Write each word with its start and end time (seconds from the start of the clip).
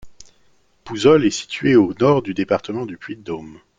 Pouzol 0.83 1.25
est 1.25 1.29
située 1.29 1.75
au 1.75 1.93
nord 1.99 2.23
du 2.23 2.33
département 2.33 2.87
du 2.87 2.97
Puy-de-Dôme. 2.97 3.59